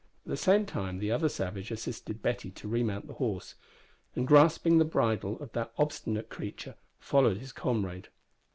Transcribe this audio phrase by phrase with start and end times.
[0.25, 3.53] At the same time the other savage assisted Betty to remount the horse,
[4.15, 8.07] and, grasping the bridle of that obstinate creature, followed his comrade.